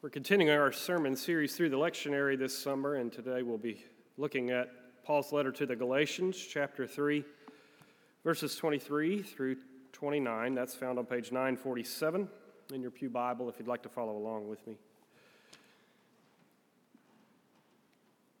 We're 0.00 0.10
continuing 0.10 0.48
our 0.56 0.70
sermon 0.70 1.16
series 1.16 1.56
through 1.56 1.70
the 1.70 1.76
lectionary 1.76 2.38
this 2.38 2.56
summer, 2.56 2.94
and 2.94 3.12
today 3.12 3.42
we'll 3.42 3.58
be 3.58 3.84
looking 4.16 4.50
at 4.50 4.70
Paul's 5.02 5.32
letter 5.32 5.50
to 5.50 5.66
the 5.66 5.74
Galatians, 5.74 6.38
chapter 6.38 6.86
3, 6.86 7.24
verses 8.22 8.54
23 8.54 9.22
through 9.22 9.56
29. 9.90 10.54
That's 10.54 10.76
found 10.76 11.00
on 11.00 11.06
page 11.06 11.32
947 11.32 12.28
in 12.72 12.80
your 12.80 12.92
Pew 12.92 13.10
Bible 13.10 13.48
if 13.48 13.56
you'd 13.58 13.66
like 13.66 13.82
to 13.82 13.88
follow 13.88 14.16
along 14.16 14.48
with 14.48 14.64
me. 14.68 14.76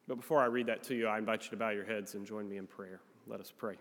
But 0.06 0.14
before 0.14 0.40
I 0.40 0.46
read 0.46 0.66
that 0.66 0.84
to 0.84 0.94
you, 0.94 1.08
I 1.08 1.18
invite 1.18 1.42
you 1.42 1.50
to 1.50 1.56
bow 1.56 1.70
your 1.70 1.84
heads 1.84 2.14
and 2.14 2.24
join 2.24 2.48
me 2.48 2.58
in 2.58 2.68
prayer. 2.68 3.00
Let 3.26 3.40
us 3.40 3.52
pray. 3.58 3.74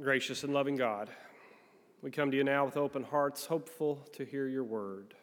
Gracious 0.00 0.44
and 0.44 0.54
loving 0.54 0.76
God, 0.76 1.10
we 2.04 2.10
come 2.10 2.30
to 2.30 2.36
you 2.36 2.44
now 2.44 2.66
with 2.66 2.76
open 2.76 3.02
hearts, 3.02 3.46
hopeful 3.46 4.06
to 4.12 4.26
hear 4.26 4.46
your 4.46 4.62
word. 4.62 5.14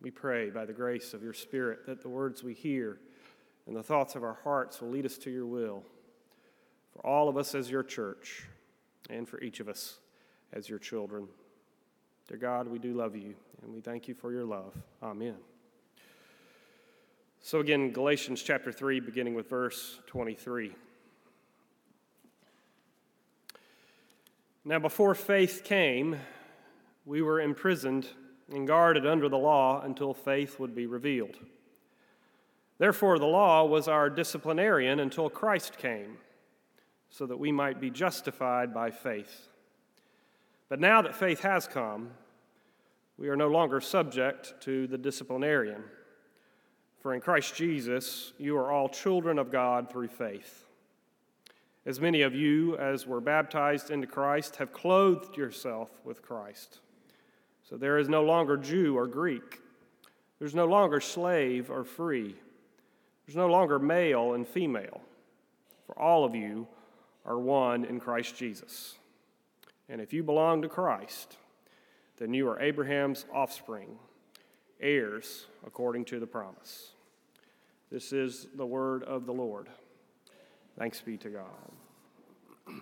We 0.00 0.12
pray 0.12 0.48
by 0.48 0.66
the 0.66 0.72
grace 0.72 1.12
of 1.14 1.22
your 1.24 1.32
Spirit 1.32 1.84
that 1.86 2.00
the 2.00 2.08
words 2.08 2.44
we 2.44 2.54
hear 2.54 3.00
and 3.66 3.74
the 3.74 3.82
thoughts 3.82 4.14
of 4.14 4.22
our 4.22 4.38
hearts 4.44 4.80
will 4.80 4.90
lead 4.90 5.04
us 5.04 5.18
to 5.18 5.32
your 5.32 5.46
will 5.46 5.82
for 6.92 7.04
all 7.04 7.28
of 7.28 7.36
us 7.36 7.56
as 7.56 7.68
your 7.68 7.82
church 7.82 8.44
and 9.10 9.28
for 9.28 9.40
each 9.40 9.58
of 9.58 9.68
us 9.68 9.98
as 10.52 10.68
your 10.68 10.78
children. 10.78 11.26
Dear 12.28 12.38
God, 12.38 12.68
we 12.68 12.78
do 12.78 12.94
love 12.94 13.16
you 13.16 13.34
and 13.64 13.74
we 13.74 13.80
thank 13.80 14.06
you 14.06 14.14
for 14.14 14.30
your 14.30 14.44
love. 14.44 14.76
Amen. 15.02 15.38
So, 17.40 17.58
again, 17.58 17.90
Galatians 17.90 18.44
chapter 18.44 18.70
3, 18.70 19.00
beginning 19.00 19.34
with 19.34 19.50
verse 19.50 19.98
23. 20.06 20.72
Now, 24.66 24.78
before 24.78 25.14
faith 25.14 25.62
came, 25.62 26.16
we 27.04 27.20
were 27.20 27.38
imprisoned 27.38 28.08
and 28.50 28.66
guarded 28.66 29.06
under 29.06 29.28
the 29.28 29.36
law 29.36 29.82
until 29.82 30.14
faith 30.14 30.58
would 30.58 30.74
be 30.74 30.86
revealed. 30.86 31.36
Therefore, 32.78 33.18
the 33.18 33.26
law 33.26 33.66
was 33.66 33.88
our 33.88 34.08
disciplinarian 34.08 35.00
until 35.00 35.28
Christ 35.28 35.76
came, 35.76 36.16
so 37.10 37.26
that 37.26 37.38
we 37.38 37.52
might 37.52 37.78
be 37.78 37.90
justified 37.90 38.72
by 38.72 38.90
faith. 38.90 39.48
But 40.70 40.80
now 40.80 41.02
that 41.02 41.14
faith 41.14 41.40
has 41.40 41.66
come, 41.66 42.12
we 43.18 43.28
are 43.28 43.36
no 43.36 43.48
longer 43.48 43.82
subject 43.82 44.54
to 44.62 44.86
the 44.86 44.98
disciplinarian. 44.98 45.84
For 47.00 47.12
in 47.12 47.20
Christ 47.20 47.54
Jesus, 47.54 48.32
you 48.38 48.56
are 48.56 48.72
all 48.72 48.88
children 48.88 49.38
of 49.38 49.52
God 49.52 49.90
through 49.90 50.08
faith. 50.08 50.63
As 51.86 52.00
many 52.00 52.22
of 52.22 52.34
you 52.34 52.76
as 52.78 53.06
were 53.06 53.20
baptized 53.20 53.90
into 53.90 54.06
Christ 54.06 54.56
have 54.56 54.72
clothed 54.72 55.36
yourself 55.36 55.90
with 56.02 56.22
Christ. 56.22 56.80
So 57.62 57.76
there 57.76 57.98
is 57.98 58.08
no 58.08 58.22
longer 58.22 58.56
Jew 58.56 58.96
or 58.96 59.06
Greek. 59.06 59.60
There's 60.38 60.54
no 60.54 60.66
longer 60.66 61.00
slave 61.00 61.70
or 61.70 61.84
free. 61.84 62.36
There's 63.26 63.36
no 63.36 63.48
longer 63.48 63.78
male 63.78 64.34
and 64.34 64.46
female. 64.46 65.00
For 65.86 65.98
all 65.98 66.24
of 66.24 66.34
you 66.34 66.66
are 67.26 67.38
one 67.38 67.84
in 67.84 68.00
Christ 68.00 68.36
Jesus. 68.36 68.96
And 69.88 70.00
if 70.00 70.12
you 70.12 70.22
belong 70.22 70.62
to 70.62 70.68
Christ, 70.68 71.36
then 72.16 72.32
you 72.32 72.48
are 72.48 72.60
Abraham's 72.60 73.26
offspring, 73.32 73.98
heirs 74.80 75.46
according 75.66 76.06
to 76.06 76.20
the 76.20 76.26
promise. 76.26 76.92
This 77.90 78.12
is 78.12 78.46
the 78.56 78.66
word 78.66 79.02
of 79.02 79.26
the 79.26 79.32
Lord. 79.32 79.68
Thanks 80.78 81.00
be 81.00 81.16
to 81.18 81.30
God. 81.30 81.44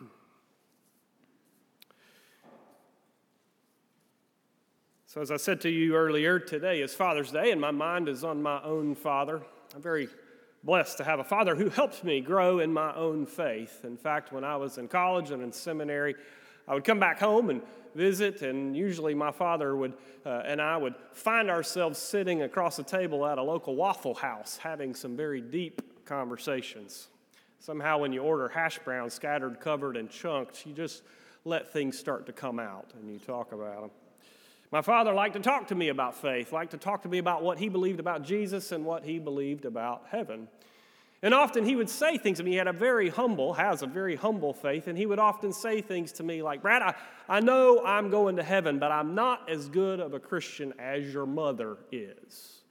So, 5.13 5.21
as 5.21 5.31
I 5.31 5.37
said 5.37 5.61
to 5.61 5.69
you 5.69 5.95
earlier, 5.95 6.39
today 6.39 6.81
is 6.81 6.95
Father's 6.95 7.31
Day, 7.31 7.51
and 7.51 7.61
my 7.61 7.71
mind 7.71 8.09
is 8.09 8.25
on 8.25 8.43
my 8.43 8.63
own 8.63 8.95
father. 8.95 9.43
I'm 9.75 9.83
very 9.83 10.09
blessed 10.65 10.97
to 10.97 11.05
have 11.05 11.19
a 11.19 11.25
father 11.25 11.55
who 11.55 11.69
helped 11.69 12.03
me 12.03 12.23
grow 12.23 12.61
in 12.61 12.73
my 12.73 12.95
own 12.95 13.27
faith. 13.27 13.85
In 13.85 13.99
fact, 13.99 14.33
when 14.33 14.43
I 14.43 14.57
was 14.57 14.79
in 14.79 14.89
college 14.89 15.31
and 15.31 15.43
in 15.43 15.53
seminary, 15.53 16.15
I 16.67 16.73
would 16.73 16.85
come 16.85 16.99
back 16.99 17.21
home 17.21 17.51
and 17.51 17.61
visit, 17.95 18.41
and 18.41 18.75
usually 18.75 19.15
my 19.15 19.33
father 19.33 19.77
would 19.77 19.93
uh, 20.25 20.45
and 20.47 20.63
I 20.63 20.79
would 20.79 20.95
find 21.13 21.51
ourselves 21.51 21.99
sitting 21.99 22.41
across 22.41 22.79
a 22.79 22.83
table 22.83 23.27
at 23.27 23.37
a 23.37 23.43
local 23.43 23.77
Waffle 23.77 24.15
House 24.15 24.57
having 24.57 24.95
some 24.95 25.15
very 25.15 25.43
deep 25.43 26.07
conversations. 26.07 27.09
Somehow, 27.63 27.99
when 27.99 28.13
you 28.13 28.23
order 28.23 28.49
hash 28.49 28.81
browns 28.81 29.15
scattered, 29.15 29.61
covered, 29.61 29.97
and 29.97 30.11
chunked, 30.11 30.67
you 30.67 30.73
just 30.73 31.05
let 31.45 31.73
things 31.73 31.97
start 31.97 32.27
to 32.27 32.33
come 32.33 32.59
out 32.59 32.91
and 32.95 33.09
you 33.09 33.21
talk 33.21 33.53
about 33.53 33.83
them. 33.83 33.91
My 34.73 34.83
father 34.83 35.13
liked 35.13 35.35
to 35.35 35.41
talk 35.41 35.69
to 35.69 35.77
me 35.77 35.89
about 35.89 36.17
faith, 36.17 36.53
liked 36.53 36.73
to 36.73 36.77
talk 36.77 37.03
to 37.03 37.09
me 37.09 37.19
about 37.19 37.45
what 37.45 37.59
he 37.59 37.69
believed 37.69 38.01
about 38.01 38.25
Jesus 38.25 38.73
and 38.73 38.85
what 38.85 39.05
he 39.05 39.21
believed 39.21 39.65
about 39.65 40.07
heaven. 40.11 40.49
And 41.23 41.33
often 41.33 41.65
he 41.65 41.77
would 41.77 41.89
say 41.89 42.19
things 42.19 42.39
to 42.39 42.43
me. 42.43 42.51
He 42.51 42.57
had 42.57 42.67
a 42.67 42.73
very 42.73 43.11
humble, 43.11 43.53
has 43.53 43.83
a 43.83 43.87
very 43.87 44.17
humble 44.17 44.53
faith, 44.53 44.89
and 44.89 44.99
he 44.99 45.07
would 45.07 45.21
often 45.21 45.53
say 45.53 45.81
things 45.83 46.11
to 46.13 46.25
me 46.25 46.43
like, 46.43 46.63
Brad, 46.63 46.83
I, 46.83 46.95
I 47.29 47.39
know 47.39 47.85
I'm 47.85 48.11
going 48.11 48.37
to 48.37 48.43
heaven, 48.43 48.81
but 48.81 48.91
I'm 48.91 49.15
not 49.15 49.49
as 49.49 49.69
good 49.69 50.01
of 50.01 50.15
a 50.15 50.19
Christian 50.19 50.75
as 50.81 51.13
your 51.13 51.27
mother 51.27 51.77
is. 51.93 52.62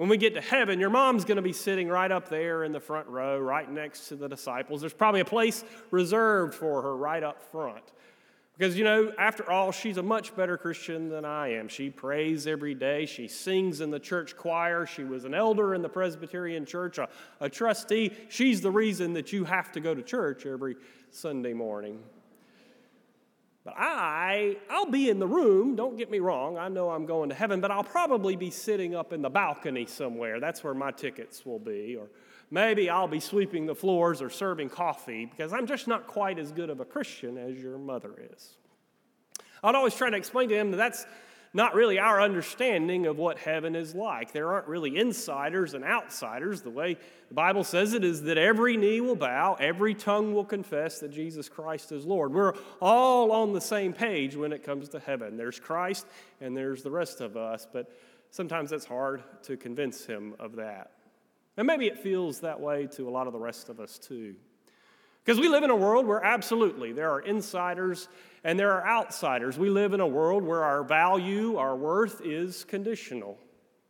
When 0.00 0.08
we 0.08 0.16
get 0.16 0.32
to 0.32 0.40
heaven, 0.40 0.80
your 0.80 0.88
mom's 0.88 1.26
going 1.26 1.36
to 1.36 1.42
be 1.42 1.52
sitting 1.52 1.86
right 1.86 2.10
up 2.10 2.30
there 2.30 2.64
in 2.64 2.72
the 2.72 2.80
front 2.80 3.06
row, 3.08 3.38
right 3.38 3.70
next 3.70 4.08
to 4.08 4.16
the 4.16 4.30
disciples. 4.30 4.80
There's 4.80 4.94
probably 4.94 5.20
a 5.20 5.26
place 5.26 5.62
reserved 5.90 6.54
for 6.54 6.80
her 6.80 6.96
right 6.96 7.22
up 7.22 7.42
front. 7.52 7.84
Because, 8.56 8.78
you 8.78 8.84
know, 8.84 9.12
after 9.18 9.50
all, 9.50 9.72
she's 9.72 9.98
a 9.98 10.02
much 10.02 10.34
better 10.34 10.56
Christian 10.56 11.10
than 11.10 11.26
I 11.26 11.48
am. 11.48 11.68
She 11.68 11.90
prays 11.90 12.46
every 12.46 12.74
day. 12.74 13.04
She 13.04 13.28
sings 13.28 13.82
in 13.82 13.90
the 13.90 14.00
church 14.00 14.38
choir. 14.38 14.86
She 14.86 15.04
was 15.04 15.26
an 15.26 15.34
elder 15.34 15.74
in 15.74 15.82
the 15.82 15.88
Presbyterian 15.90 16.64
church, 16.64 16.96
a, 16.96 17.06
a 17.38 17.50
trustee. 17.50 18.10
She's 18.30 18.62
the 18.62 18.70
reason 18.70 19.12
that 19.12 19.34
you 19.34 19.44
have 19.44 19.70
to 19.72 19.80
go 19.80 19.94
to 19.94 20.02
church 20.02 20.46
every 20.46 20.76
Sunday 21.10 21.52
morning. 21.52 21.98
But 23.70 23.80
I, 23.80 24.56
I'll 24.68 24.90
be 24.90 25.10
in 25.10 25.20
the 25.20 25.28
room, 25.28 25.76
don't 25.76 25.96
get 25.96 26.10
me 26.10 26.18
wrong, 26.18 26.58
I 26.58 26.68
know 26.68 26.90
I'm 26.90 27.06
going 27.06 27.28
to 27.28 27.36
heaven, 27.36 27.60
but 27.60 27.70
I'll 27.70 27.84
probably 27.84 28.34
be 28.34 28.50
sitting 28.50 28.96
up 28.96 29.12
in 29.12 29.22
the 29.22 29.30
balcony 29.30 29.86
somewhere. 29.86 30.40
That's 30.40 30.64
where 30.64 30.74
my 30.74 30.90
tickets 30.90 31.46
will 31.46 31.60
be. 31.60 31.94
Or 31.94 32.08
maybe 32.50 32.90
I'll 32.90 33.06
be 33.06 33.20
sweeping 33.20 33.66
the 33.66 33.74
floors 33.76 34.20
or 34.22 34.28
serving 34.28 34.70
coffee 34.70 35.24
because 35.24 35.52
I'm 35.52 35.68
just 35.68 35.86
not 35.86 36.08
quite 36.08 36.40
as 36.40 36.50
good 36.50 36.68
of 36.68 36.80
a 36.80 36.84
Christian 36.84 37.38
as 37.38 37.58
your 37.58 37.78
mother 37.78 38.12
is. 38.34 38.56
I'd 39.62 39.76
always 39.76 39.94
try 39.94 40.10
to 40.10 40.16
explain 40.16 40.48
to 40.48 40.56
him 40.56 40.72
that 40.72 40.76
that's 40.78 41.06
not 41.52 41.74
really 41.74 41.98
our 41.98 42.20
understanding 42.20 43.06
of 43.06 43.18
what 43.18 43.38
heaven 43.38 43.74
is 43.74 43.94
like. 43.94 44.32
There 44.32 44.52
aren't 44.52 44.68
really 44.68 44.96
insiders 44.96 45.74
and 45.74 45.84
outsiders. 45.84 46.62
The 46.62 46.70
way 46.70 46.96
the 47.28 47.34
Bible 47.34 47.64
says 47.64 47.92
it 47.92 48.04
is 48.04 48.22
that 48.22 48.38
every 48.38 48.76
knee 48.76 49.00
will 49.00 49.16
bow, 49.16 49.56
every 49.58 49.94
tongue 49.94 50.32
will 50.32 50.44
confess 50.44 51.00
that 51.00 51.10
Jesus 51.10 51.48
Christ 51.48 51.90
is 51.90 52.06
Lord. 52.06 52.32
We're 52.32 52.54
all 52.80 53.32
on 53.32 53.52
the 53.52 53.60
same 53.60 53.92
page 53.92 54.36
when 54.36 54.52
it 54.52 54.62
comes 54.62 54.88
to 54.90 55.00
heaven. 55.00 55.36
There's 55.36 55.58
Christ 55.58 56.06
and 56.40 56.56
there's 56.56 56.84
the 56.84 56.90
rest 56.90 57.20
of 57.20 57.36
us, 57.36 57.66
but 57.72 57.90
sometimes 58.30 58.70
it's 58.70 58.86
hard 58.86 59.24
to 59.42 59.56
convince 59.56 60.06
him 60.06 60.34
of 60.38 60.54
that. 60.56 60.92
And 61.56 61.66
maybe 61.66 61.86
it 61.88 61.98
feels 61.98 62.40
that 62.40 62.60
way 62.60 62.86
to 62.92 63.08
a 63.08 63.10
lot 63.10 63.26
of 63.26 63.32
the 63.32 63.40
rest 63.40 63.68
of 63.68 63.80
us 63.80 63.98
too. 63.98 64.36
Because 65.24 65.40
we 65.40 65.48
live 65.48 65.64
in 65.64 65.70
a 65.70 65.76
world 65.76 66.06
where 66.06 66.24
absolutely 66.24 66.92
there 66.92 67.10
are 67.10 67.20
insiders 67.20 68.08
and 68.44 68.58
there 68.58 68.72
are 68.72 68.86
outsiders. 68.86 69.58
We 69.58 69.70
live 69.70 69.92
in 69.92 70.00
a 70.00 70.06
world 70.06 70.42
where 70.42 70.64
our 70.64 70.82
value, 70.82 71.56
our 71.56 71.76
worth 71.76 72.20
is 72.24 72.64
conditional. 72.64 73.38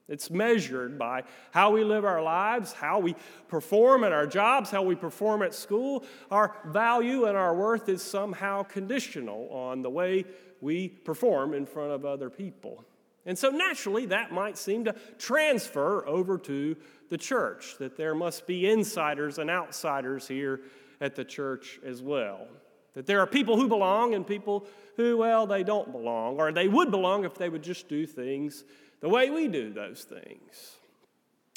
It's 0.09 0.29
measured 0.29 0.99
by 0.99 1.23
how 1.53 1.71
we 1.71 1.85
live 1.85 2.05
our 2.05 2.21
lives, 2.21 2.73
how 2.73 2.99
we 2.99 3.15
perform 3.47 4.03
at 4.03 4.13
our 4.13 4.27
jobs, 4.27 4.69
how 4.69 4.83
we 4.83 4.97
perform 4.97 5.43
at 5.43 5.55
school. 5.55 6.05
Our 6.33 6.57
value 6.67 7.27
and 7.27 7.37
our 7.37 7.55
worth 7.55 7.89
is 7.89 8.03
somehow 8.03 8.65
conditional 8.65 9.49
on 9.51 9.83
the 9.83 9.91
way 9.91 10.25
we 10.61 10.89
perform 10.89 11.55
in 11.55 11.65
front 11.65 11.93
of 11.93 12.05
other 12.05 12.29
people. 12.29 12.85
And 13.25 13.39
so 13.39 13.51
naturally, 13.51 14.07
that 14.07 14.33
might 14.33 14.59
seem 14.59 14.85
to 14.87 14.97
transfer 15.17 16.05
over 16.07 16.39
to 16.39 16.77
the 17.09 17.19
church, 17.19 17.77
that 17.79 17.97
there 17.97 18.15
must 18.15 18.47
be 18.49 18.69
insiders 18.69 19.39
and 19.39 19.49
outsiders 19.49 20.27
here 20.27 20.63
at 21.01 21.15
the 21.15 21.25
church 21.25 21.79
as 21.85 22.03
well. 22.03 22.49
That 22.95 23.07
there 23.07 23.21
are 23.21 23.27
people 23.27 23.57
who 23.57 23.69
belong 23.69 24.15
and 24.15 24.27
people 24.27 24.67
who, 24.97 25.19
well, 25.19 25.47
they 25.47 25.63
don't 25.63 25.93
belong, 25.93 26.39
or 26.39 26.53
they 26.53 26.69
would 26.69 26.91
belong 26.91 27.25
if 27.25 27.35
they 27.35 27.49
would 27.49 27.63
just 27.63 27.89
do 27.89 28.07
things 28.07 28.65
the 29.01 29.09
way 29.09 29.31
we 29.31 29.49
do 29.49 29.73
those 29.73 30.05
things. 30.05 30.77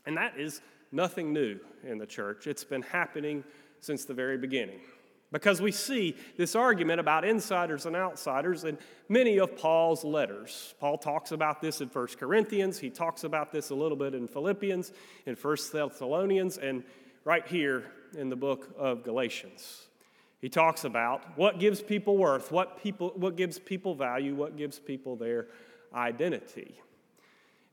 And 0.05 0.17
that 0.17 0.37
is 0.37 0.61
nothing 0.91 1.33
new 1.33 1.59
in 1.83 1.97
the 1.97 2.05
church. 2.05 2.47
It's 2.47 2.63
been 2.63 2.81
happening 2.81 3.43
since 3.79 4.05
the 4.05 4.13
very 4.13 4.37
beginning. 4.37 4.79
Because 5.31 5.61
we 5.61 5.71
see 5.71 6.15
this 6.37 6.55
argument 6.55 6.99
about 6.99 7.25
insiders 7.25 7.87
and 7.87 7.95
outsiders 7.95 8.65
in 8.65 8.77
many 9.09 9.39
of 9.39 9.57
Paul's 9.57 10.03
letters. 10.03 10.75
Paul 10.79 10.99
talks 10.99 11.31
about 11.31 11.59
this 11.59 11.81
in 11.81 11.87
1 11.89 12.07
Corinthians, 12.19 12.77
he 12.77 12.91
talks 12.91 13.23
about 13.23 13.51
this 13.51 13.71
a 13.71 13.75
little 13.75 13.97
bit 13.97 14.13
in 14.13 14.27
Philippians, 14.27 14.93
in 15.25 15.35
1 15.35 15.57
Thessalonians, 15.71 16.59
and 16.59 16.83
right 17.25 17.47
here 17.47 17.85
in 18.15 18.29
the 18.29 18.35
book 18.35 18.69
of 18.77 19.03
Galatians. 19.03 19.87
He 20.43 20.49
talks 20.49 20.83
about 20.83 21.37
what 21.37 21.57
gives 21.57 21.81
people 21.81 22.17
worth, 22.17 22.51
what, 22.51 22.83
people, 22.83 23.13
what 23.15 23.37
gives 23.37 23.57
people 23.57 23.95
value, 23.95 24.35
what 24.35 24.57
gives 24.57 24.77
people 24.77 25.15
their 25.15 25.47
identity. 25.95 26.75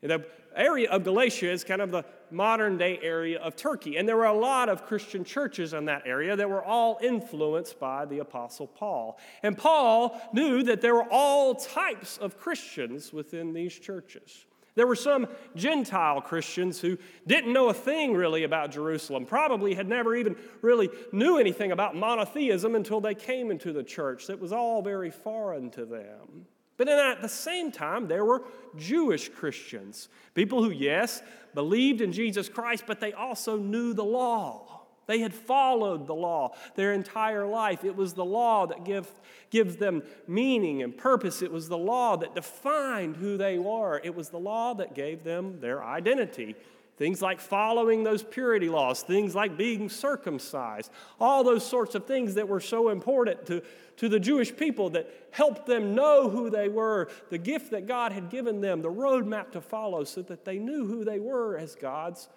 The 0.03 0.25
area 0.55 0.89
of 0.89 1.03
Galatia 1.03 1.51
is 1.51 1.65
kind 1.65 1.83
of 1.83 1.91
the 1.91 2.05
modern 2.31 2.79
day 2.79 3.01
area 3.03 3.41
of 3.41 3.57
Turkey. 3.57 3.97
And 3.97 4.09
there 4.09 4.17
were 4.17 4.27
a 4.27 4.33
lot 4.33 4.69
of 4.69 4.87
Christian 4.87 5.25
churches 5.25 5.75
in 5.75 5.87
that 5.87 6.07
area 6.07 6.37
that 6.37 6.49
were 6.49 6.63
all 6.63 7.01
influenced 7.03 7.81
by 7.81 8.05
the 8.05 8.21
Apostle 8.21 8.69
Paul. 8.69 9.19
And 9.43 9.59
Paul 9.59 10.21
knew 10.33 10.63
that 10.63 10.81
there 10.81 10.95
were 10.95 11.09
all 11.11 11.57
types 11.57 12.19
of 12.19 12.39
Christians 12.39 13.13
within 13.13 13.53
these 13.53 13.77
churches. 13.77 14.47
There 14.75 14.87
were 14.87 14.97
some 14.97 15.27
Gentile 15.57 16.21
Christians 16.21 16.81
who 16.81 16.97
didn't 17.27 17.53
know 17.53 17.69
a 17.69 17.75
thing 17.75 18.15
really 18.15 18.45
about 18.45 18.71
Jerusalem, 18.71 19.27
probably 19.27 19.75
had 19.75 19.89
never 19.89 20.15
even 20.15 20.37
really 20.63 20.89
knew 21.13 21.39
anything 21.39 21.73
about 21.73 21.97
monotheism 21.97 22.75
until 22.75 23.01
they 23.01 23.15
came 23.15 23.51
into 23.51 23.73
the 23.73 23.83
church. 23.83 24.27
That 24.29 24.41
was 24.41 24.53
all 24.53 24.83
very 24.83 25.11
foreign 25.11 25.71
to 25.73 25.85
them. 25.85 26.47
But 26.77 26.87
then 26.87 26.99
at 26.99 27.21
the 27.21 27.29
same 27.29 27.71
time, 27.71 28.09
there 28.09 28.25
were 28.25 28.43
Jewish 28.77 29.29
Christians, 29.29 30.09
people 30.35 30.63
who, 30.63 30.71
yes, 30.71 31.21
believed 31.53 32.01
in 32.01 32.13
Jesus 32.13 32.49
Christ, 32.49 32.85
but 32.87 33.01
they 33.01 33.13
also 33.13 33.59
knew 33.59 33.93
the 33.93 34.05
law. 34.05 34.80
They 35.11 35.19
had 35.19 35.35
followed 35.35 36.07
the 36.07 36.15
law 36.15 36.55
their 36.77 36.93
entire 36.93 37.45
life. 37.45 37.83
It 37.83 37.97
was 37.97 38.13
the 38.13 38.25
law 38.25 38.69
that 38.69 38.85
give, 38.85 39.11
gives 39.51 39.75
them 39.75 40.05
meaning 40.29 40.85
and 40.85 40.97
purpose. 40.97 41.43
It 41.43 41.51
was 41.51 41.69
the 41.69 41.77
law 41.77 42.17
that 42.19 42.37
defined 42.37 43.17
who 43.17 43.37
they 43.37 43.59
were. 43.59 44.01
It 44.05 44.15
was 44.15 44.29
the 44.29 44.39
law 44.39 44.73
that 44.75 44.95
gave 44.95 45.25
them 45.25 45.59
their 45.59 45.83
identity. 45.83 46.55
Things 46.97 47.21
like 47.21 47.41
following 47.41 48.05
those 48.05 48.23
purity 48.23 48.69
laws, 48.69 49.03
things 49.03 49.35
like 49.35 49.57
being 49.57 49.89
circumcised, 49.89 50.93
all 51.19 51.43
those 51.43 51.67
sorts 51.67 51.97
of 51.97 52.07
things 52.07 52.35
that 52.35 52.47
were 52.47 52.61
so 52.61 52.91
important 52.91 53.47
to, 53.47 53.63
to 53.97 54.09
the 54.09 54.21
Jewish 54.21 54.57
people 54.57 54.91
that 54.91 55.13
helped 55.33 55.67
them 55.67 55.97
know 55.97 56.31
who 56.31 56.51
they 56.51 56.69
were, 56.69 57.09
the 57.31 57.39
gift 57.39 57.73
that 57.73 57.89
God 57.89 58.13
had 58.13 58.31
given 58.31 58.61
them, 58.61 58.81
the 58.81 58.93
roadmap 58.93 59.51
to 59.53 59.61
follow 59.61 60.05
so 60.05 60.23
that 60.23 60.45
they 60.45 60.59
knew 60.61 60.87
who 60.87 61.05
they 61.05 61.19
were 61.19 61.59
as 61.59 61.75
God's 61.75 62.29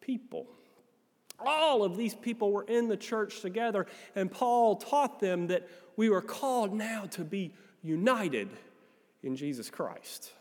people. 0.00 0.46
All 1.46 1.84
of 1.84 1.96
these 1.96 2.14
people 2.14 2.52
were 2.52 2.64
in 2.64 2.88
the 2.88 2.96
church 2.96 3.40
together, 3.40 3.86
and 4.14 4.30
Paul 4.30 4.76
taught 4.76 5.20
them 5.20 5.48
that 5.48 5.68
we 5.96 6.10
were 6.10 6.22
called 6.22 6.72
now 6.72 7.04
to 7.12 7.24
be 7.24 7.52
united 7.82 8.48
in 9.22 9.36
Jesus 9.36 9.70
Christ. 9.70 10.32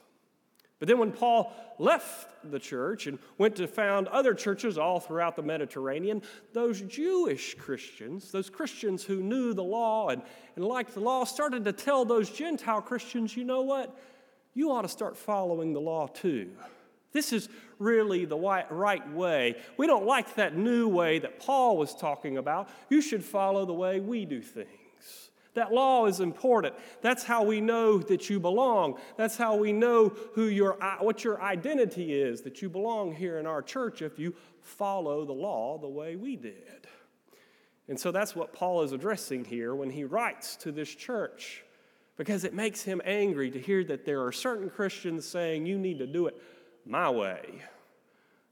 But 0.80 0.88
then 0.88 0.98
when 0.98 1.12
Paul 1.12 1.53
left 1.77 2.27
the 2.44 2.57
church 2.57 3.06
and 3.06 3.19
went 3.38 3.57
to 3.57 3.68
found 3.68 4.07
other 4.07 4.33
churches 4.33 4.80
all 4.80 5.00
throughout 5.00 5.36
the 5.36 5.44
Mediterranean, 5.44 6.24
those 6.53 6.81
Jewish 6.81 7.54
Christians, 7.54 8.31
those 8.31 8.50
Christians 8.50 9.04
who 9.04 9.21
knew 9.21 9.54
the 9.54 9.63
law 9.63 10.09
and, 10.09 10.24
and 10.56 10.65
liked 10.65 10.95
the 10.95 11.00
law, 11.00 11.24
started 11.24 11.65
to 11.65 11.71
tell 11.71 12.04
those 12.04 12.31
Gentile 12.31 12.81
Christians, 12.81 13.38
you 13.38 13.44
know 13.44 13.62
what? 13.62 13.95
You 14.56 14.71
ought 14.71 14.81
to 14.81 14.88
start 14.89 15.15
following 15.15 15.74
the 15.74 15.80
law 15.80 16.07
too. 16.07 16.50
This 17.13 17.34
is 17.34 17.50
really 17.80 18.25
the 18.25 18.38
right 18.38 19.12
way. 19.12 19.56
We 19.78 19.88
don't 19.88 20.06
like 20.06 20.36
that 20.36 20.56
new 20.56 20.88
way 20.88 21.19
that 21.19 21.40
Paul 21.40 21.78
was 21.78 21.96
talking 21.96 22.38
about. 22.38 22.69
You 22.90 23.02
should 23.02 23.24
follow 23.24 23.66
the 23.66 23.74
way 23.74 24.00
we 24.00 24.25
do 24.25 24.42
things. 24.42 24.68
That 25.54 25.74
law 25.74 26.06
is 26.06 26.22
important. 26.22 26.75
That's 27.02 27.24
how 27.24 27.44
we 27.44 27.60
know 27.60 27.98
that 27.98 28.30
you 28.30 28.40
belong. 28.40 28.98
That's 29.18 29.36
how 29.36 29.58
we 29.58 29.74
know 29.74 30.13
who 30.34 30.46
your, 30.46 30.78
what 31.00 31.25
your 31.25 31.42
identity 31.42 32.13
is, 32.13 32.42
that 32.44 32.62
you 32.62 32.69
belong 32.69 33.14
here 33.14 33.38
in 33.38 33.46
our 33.46 33.62
church 33.62 34.02
if 34.02 34.18
you 34.18 34.34
follow 34.62 35.25
the 35.25 35.34
law 35.34 35.78
the 35.78 35.90
way 35.90 36.16
we 36.16 36.38
did. 36.38 36.88
And 37.90 38.00
so 38.00 38.12
that's 38.12 38.34
what 38.34 38.54
Paul 38.54 38.84
is 38.84 38.94
addressing 38.94 39.44
here 39.44 39.75
when 39.75 39.90
he 39.90 40.06
writes 40.06 40.56
to 40.57 40.72
this 40.72 40.96
church, 40.96 41.66
because 42.16 42.46
it 42.46 42.54
makes 42.54 42.84
him 42.84 43.02
angry 43.04 43.52
to 43.52 43.60
hear 43.60 43.84
that 43.86 44.06
there 44.06 44.24
are 44.24 44.31
certain 44.31 44.69
Christians 44.69 45.25
saying, 45.25 45.66
You 45.66 45.78
need 45.78 46.00
to 46.00 46.07
do 46.07 46.28
it 46.28 46.42
my 46.86 47.10
way 47.10 47.62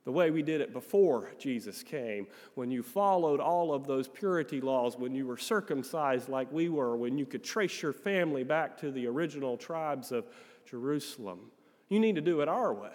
the 0.10 0.14
way 0.14 0.32
we 0.32 0.42
did 0.42 0.60
it 0.60 0.74
before 0.74 1.30
Jesus 1.38 1.84
came, 1.84 2.26
when 2.56 2.72
you 2.72 2.82
followed 2.82 3.40
all 3.40 3.72
of 3.72 3.86
those 3.86 4.08
purity 4.08 4.60
laws, 4.60 4.98
when 4.98 5.14
you 5.14 5.28
were 5.28 5.38
circumcised 5.38 6.30
like 6.30 6.52
we 6.52 6.68
were, 6.68 6.98
when 6.98 7.16
you 7.16 7.28
could 7.28 7.44
trace 7.44 7.84
your 7.84 7.94
family 7.94 8.44
back 8.44 8.76
to 8.80 8.90
the 8.90 9.06
original 9.06 9.56
tribes 9.56 10.12
of 10.12 10.26
Jerusalem. 10.66 11.52
You 11.90 12.00
need 12.00 12.16
to 12.16 12.22
do 12.22 12.42
it 12.42 12.48
our 12.48 12.74
way. 12.74 12.90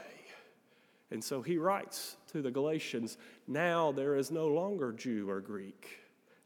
And 1.12 1.22
so 1.22 1.40
he 1.40 1.56
writes 1.56 2.16
to 2.32 2.42
the 2.42 2.50
Galatians 2.50 3.16
now 3.46 3.92
there 3.92 4.16
is 4.16 4.32
no 4.32 4.48
longer 4.48 4.90
Jew 4.90 5.30
or 5.30 5.40
Greek. 5.40 6.00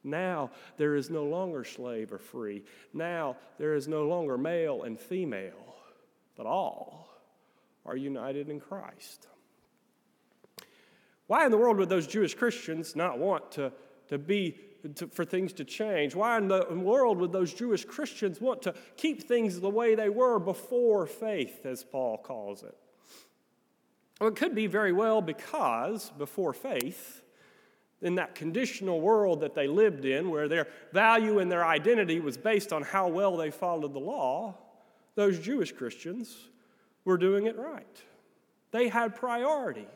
Now 0.05 0.51
there 0.77 0.97
is 0.97 1.09
no 1.09 1.25
longer 1.25 1.65
slave 1.65 2.13
or 2.13 2.19
free. 2.19 2.63
Now 2.93 3.37
there 3.57 3.75
is 3.75 3.89
no 3.89 4.07
longer 4.07 4.37
male 4.37 4.83
and 4.83 5.01
female, 5.01 5.77
but 6.37 6.45
all 6.45 7.08
are 7.89 7.97
united 7.97 8.51
in 8.51 8.61
Christ. 8.61 9.27
Why 11.27 11.45
in 11.45 11.51
the 11.51 11.59
world 11.59 11.79
would 11.79 11.89
those 11.89 12.07
Jewish 12.07 12.35
Christians 12.35 12.95
not 12.95 13.19
want 13.19 13.53
to, 13.53 13.73
to 14.09 14.19
be 14.19 14.57
to, 14.97 15.09
for 15.09 15.25
things 15.25 15.53
to 15.55 15.65
change? 15.65 16.15
Why 16.15 16.39
in 16.39 16.49
the 16.49 16.67
world 16.71 17.19
would 17.19 17.33
those 17.33 17.53
Jewish 17.53 17.85
Christians 17.85 18.41
want 18.41 18.63
to 18.63 18.75
keep 18.97 19.23
things 19.23 19.61
the 19.61 19.71
way 19.71 19.95
they 19.95 20.09
were 20.09 20.39
before 20.39 21.07
faith, 21.07 21.67
as 21.67 21.83
Paul 21.83 22.19
calls 22.19 22.63
it? 22.63 22.77
Well, 24.21 24.31
it 24.31 24.37
could 24.37 24.55
be 24.55 24.67
very 24.67 24.93
well 24.93 25.21
because 25.21 26.11
before 26.19 26.53
faith, 26.53 27.23
in 28.01 28.15
that 28.15 28.35
conditional 28.35 29.01
world 29.01 29.41
that 29.41 29.55
they 29.55 29.67
lived 29.67 30.05
in, 30.05 30.31
where 30.31 30.49
their 30.49 30.69
value 30.93 31.41
and 31.41 31.51
their 31.51 31.65
identity 31.65 32.21
was 32.21 32.37
based 32.37 32.73
on 32.73 32.83
how 32.83 33.09
well 33.09 33.37
they 33.37 33.51
followed 33.51 33.93
the 33.93 33.99
law, 33.99 34.55
those 35.15 35.39
Jewish 35.39 35.73
Christians 35.73 36.49
were 37.09 37.19
doing 37.19 37.47
it 37.47 37.57
right. 37.57 38.05
They 38.71 38.89
had 38.89 39.17
priority. 39.17 39.89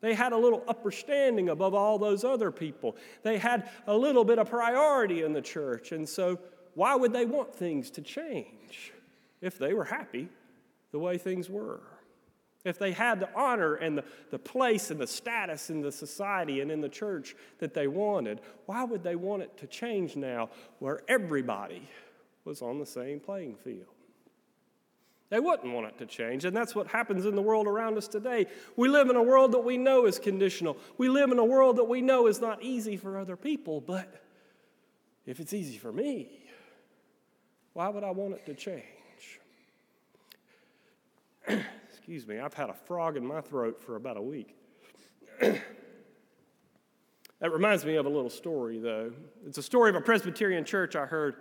They 0.00 0.12
had 0.12 0.32
a 0.32 0.36
little 0.36 0.62
upper 0.68 0.90
standing 0.90 1.48
above 1.48 1.72
all 1.74 1.98
those 1.98 2.22
other 2.22 2.50
people. 2.52 2.96
They 3.22 3.38
had 3.38 3.70
a 3.86 3.96
little 3.96 4.24
bit 4.24 4.38
of 4.38 4.50
priority 4.50 5.22
in 5.22 5.32
the 5.32 5.40
church. 5.40 5.92
And 5.92 6.06
so, 6.06 6.38
why 6.74 6.94
would 6.94 7.12
they 7.12 7.24
want 7.24 7.54
things 7.54 7.90
to 7.92 8.02
change 8.02 8.92
if 9.40 9.58
they 9.58 9.72
were 9.72 9.84
happy 9.84 10.28
the 10.92 10.98
way 10.98 11.16
things 11.16 11.48
were? 11.48 11.80
If 12.64 12.78
they 12.78 12.92
had 12.92 13.20
the 13.20 13.34
honor 13.34 13.76
and 13.76 13.96
the, 13.96 14.04
the 14.30 14.38
place 14.38 14.90
and 14.90 15.00
the 15.00 15.06
status 15.06 15.70
in 15.70 15.80
the 15.80 15.92
society 15.92 16.60
and 16.60 16.70
in 16.70 16.80
the 16.82 16.88
church 16.88 17.34
that 17.58 17.72
they 17.72 17.86
wanted, 17.86 18.40
why 18.66 18.84
would 18.84 19.02
they 19.02 19.16
want 19.16 19.42
it 19.42 19.56
to 19.58 19.66
change 19.66 20.16
now 20.16 20.50
where 20.80 21.00
everybody 21.08 21.88
was 22.44 22.60
on 22.60 22.78
the 22.78 22.86
same 22.86 23.20
playing 23.20 23.56
field? 23.56 23.86
They 25.34 25.40
wouldn't 25.40 25.74
want 25.74 25.88
it 25.88 25.98
to 25.98 26.06
change. 26.06 26.44
And 26.44 26.56
that's 26.56 26.76
what 26.76 26.86
happens 26.86 27.26
in 27.26 27.34
the 27.34 27.42
world 27.42 27.66
around 27.66 27.98
us 27.98 28.06
today. 28.06 28.46
We 28.76 28.88
live 28.88 29.10
in 29.10 29.16
a 29.16 29.22
world 29.22 29.50
that 29.50 29.64
we 29.64 29.76
know 29.76 30.06
is 30.06 30.20
conditional. 30.20 30.76
We 30.96 31.08
live 31.08 31.32
in 31.32 31.40
a 31.40 31.44
world 31.44 31.74
that 31.78 31.86
we 31.86 32.02
know 32.02 32.28
is 32.28 32.40
not 32.40 32.62
easy 32.62 32.96
for 32.96 33.18
other 33.18 33.34
people. 33.34 33.80
But 33.80 34.22
if 35.26 35.40
it's 35.40 35.52
easy 35.52 35.76
for 35.76 35.90
me, 35.90 36.28
why 37.72 37.88
would 37.88 38.04
I 38.04 38.12
want 38.12 38.34
it 38.34 38.46
to 38.46 38.54
change? 38.54 39.40
Excuse 41.88 42.28
me, 42.28 42.38
I've 42.38 42.54
had 42.54 42.70
a 42.70 42.74
frog 42.74 43.16
in 43.16 43.26
my 43.26 43.40
throat 43.40 43.82
for 43.82 43.96
about 43.96 44.16
a 44.16 44.22
week. 44.22 44.54
that 45.40 45.64
reminds 47.42 47.84
me 47.84 47.96
of 47.96 48.06
a 48.06 48.08
little 48.08 48.30
story, 48.30 48.78
though. 48.78 49.10
It's 49.44 49.58
a 49.58 49.64
story 49.64 49.90
of 49.90 49.96
a 49.96 50.00
Presbyterian 50.00 50.64
church 50.64 50.94
I 50.94 51.06
heard 51.06 51.38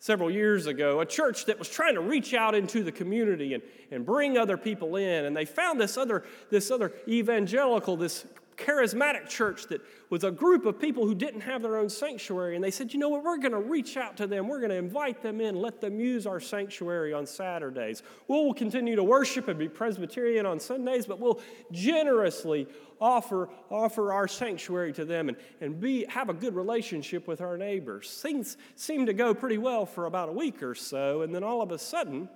several 0.00 0.30
years 0.30 0.66
ago, 0.66 1.00
a 1.00 1.06
church 1.06 1.44
that 1.44 1.58
was 1.58 1.68
trying 1.68 1.94
to 1.94 2.00
reach 2.00 2.34
out 2.34 2.54
into 2.54 2.82
the 2.82 2.90
community 2.90 3.54
and, 3.54 3.62
and 3.90 4.04
bring 4.04 4.36
other 4.36 4.56
people 4.56 4.96
in. 4.96 5.26
And 5.26 5.36
they 5.36 5.44
found 5.44 5.78
this 5.78 5.96
other, 5.96 6.24
this 6.48 6.70
other 6.70 6.92
evangelical, 7.06 7.96
this 7.96 8.24
charismatic 8.60 9.28
church 9.28 9.66
that 9.68 9.80
was 10.10 10.24
a 10.24 10.30
group 10.30 10.66
of 10.66 10.78
people 10.78 11.06
who 11.06 11.14
didn't 11.14 11.40
have 11.40 11.62
their 11.62 11.76
own 11.76 11.88
sanctuary. 11.88 12.54
And 12.54 12.62
they 12.62 12.70
said, 12.70 12.92
you 12.92 12.98
know 12.98 13.08
what, 13.08 13.24
we're 13.24 13.38
going 13.38 13.52
to 13.52 13.58
reach 13.58 13.96
out 13.96 14.16
to 14.18 14.26
them. 14.26 14.48
We're 14.48 14.58
going 14.58 14.70
to 14.70 14.76
invite 14.76 15.22
them 15.22 15.40
in, 15.40 15.56
let 15.56 15.80
them 15.80 15.98
use 15.98 16.26
our 16.26 16.40
sanctuary 16.40 17.12
on 17.12 17.26
Saturdays. 17.26 18.02
We'll 18.28 18.52
continue 18.54 18.96
to 18.96 19.04
worship 19.04 19.48
and 19.48 19.58
be 19.58 19.68
Presbyterian 19.68 20.46
on 20.46 20.60
Sundays, 20.60 21.06
but 21.06 21.20
we'll 21.20 21.40
generously 21.72 22.66
offer, 23.00 23.48
offer 23.70 24.12
our 24.12 24.28
sanctuary 24.28 24.92
to 24.92 25.04
them 25.04 25.28
and, 25.28 25.38
and 25.60 25.80
be, 25.80 26.04
have 26.08 26.28
a 26.28 26.34
good 26.34 26.54
relationship 26.54 27.26
with 27.26 27.40
our 27.40 27.56
neighbors. 27.56 28.20
Things 28.20 28.56
seemed 28.76 29.06
to 29.06 29.14
go 29.14 29.32
pretty 29.32 29.58
well 29.58 29.86
for 29.86 30.06
about 30.06 30.28
a 30.28 30.32
week 30.32 30.62
or 30.62 30.74
so, 30.74 31.22
and 31.22 31.34
then 31.34 31.42
all 31.42 31.62
of 31.62 31.72
a 31.72 31.78
sudden, 31.78 32.28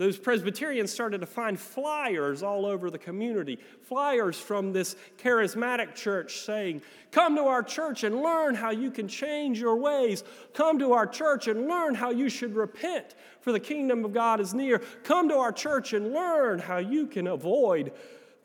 those 0.00 0.16
Presbyterians 0.16 0.90
started 0.90 1.20
to 1.20 1.26
find 1.26 1.60
flyers 1.60 2.42
all 2.42 2.64
over 2.64 2.88
the 2.88 2.98
community, 2.98 3.58
flyers 3.82 4.40
from 4.40 4.72
this 4.72 4.96
charismatic 5.18 5.94
church 5.94 6.38
saying, 6.38 6.80
Come 7.10 7.36
to 7.36 7.42
our 7.42 7.62
church 7.62 8.02
and 8.02 8.22
learn 8.22 8.54
how 8.54 8.70
you 8.70 8.90
can 8.90 9.08
change 9.08 9.60
your 9.60 9.76
ways. 9.76 10.24
Come 10.54 10.78
to 10.78 10.94
our 10.94 11.06
church 11.06 11.48
and 11.48 11.68
learn 11.68 11.94
how 11.94 12.12
you 12.12 12.30
should 12.30 12.56
repent, 12.56 13.14
for 13.42 13.52
the 13.52 13.60
kingdom 13.60 14.02
of 14.06 14.14
God 14.14 14.40
is 14.40 14.54
near. 14.54 14.78
Come 15.04 15.28
to 15.28 15.36
our 15.36 15.52
church 15.52 15.92
and 15.92 16.14
learn 16.14 16.60
how 16.60 16.78
you 16.78 17.06
can 17.06 17.26
avoid 17.26 17.92